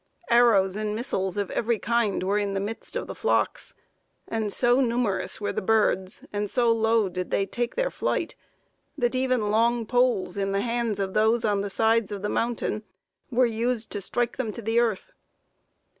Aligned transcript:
Arrows 0.31 0.75
and 0.75 0.95
missiles 0.95 1.37
of 1.37 1.51
every 1.51 1.77
kind 1.77 2.23
were 2.23 2.39
in 2.39 2.55
the 2.55 2.59
midst 2.59 2.95
of 2.95 3.05
the 3.05 3.13
flocks; 3.13 3.75
and 4.27 4.51
so 4.51 4.79
numerous 4.79 5.39
were 5.39 5.53
the 5.53 5.61
birds, 5.61 6.25
and 6.33 6.49
so 6.49 6.71
low 6.71 7.07
did 7.07 7.29
they 7.29 7.45
take 7.45 7.75
their 7.75 7.91
flight, 7.91 8.33
that 8.97 9.13
even 9.13 9.51
long 9.51 9.85
poles, 9.85 10.37
in 10.37 10.53
the 10.53 10.61
hands 10.61 10.99
of 10.99 11.13
those 11.13 11.45
on 11.45 11.61
the 11.61 11.69
sides 11.69 12.11
of 12.11 12.23
the 12.23 12.29
mountain, 12.29 12.81
were 13.29 13.45
used 13.45 13.91
to 13.91 14.01
strike 14.01 14.37
them 14.37 14.51
to 14.51 14.61
the 14.63 14.79
earth.... 14.79 15.11